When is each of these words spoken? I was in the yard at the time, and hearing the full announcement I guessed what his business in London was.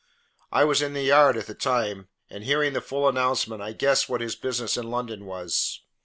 I 0.51 0.63
was 0.63 0.81
in 0.81 0.93
the 0.93 1.03
yard 1.03 1.37
at 1.37 1.45
the 1.45 1.53
time, 1.53 2.07
and 2.27 2.43
hearing 2.43 2.73
the 2.73 2.81
full 2.81 3.07
announcement 3.07 3.61
I 3.61 3.73
guessed 3.73 4.09
what 4.09 4.19
his 4.19 4.35
business 4.35 4.75
in 4.75 4.89
London 4.89 5.25
was. 5.27 5.81